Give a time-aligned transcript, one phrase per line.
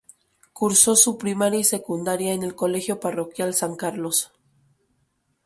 [0.51, 4.31] Curso su primaria y secundaria en el Colegio Parroquial San Carlos.